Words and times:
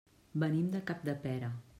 Venim 0.43 0.71
de 0.75 0.81
Capdepera. 0.87 1.51